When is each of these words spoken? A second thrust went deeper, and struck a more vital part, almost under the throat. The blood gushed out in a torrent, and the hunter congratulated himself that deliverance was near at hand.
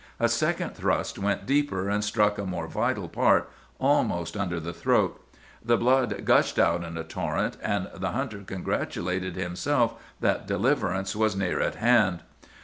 A 0.19 0.27
second 0.27 0.71
thrust 0.75 1.19
went 1.19 1.45
deeper, 1.45 1.87
and 1.87 2.03
struck 2.03 2.39
a 2.39 2.43
more 2.47 2.65
vital 2.65 3.07
part, 3.07 3.51
almost 3.79 4.35
under 4.35 4.59
the 4.59 4.73
throat. 4.73 5.23
The 5.63 5.77
blood 5.77 6.25
gushed 6.25 6.57
out 6.57 6.83
in 6.83 6.97
a 6.97 7.03
torrent, 7.03 7.55
and 7.61 7.87
the 7.93 8.09
hunter 8.13 8.39
congratulated 8.39 9.35
himself 9.35 9.93
that 10.19 10.47
deliverance 10.47 11.15
was 11.15 11.35
near 11.35 11.59
at 11.59 11.75
hand. 11.75 12.23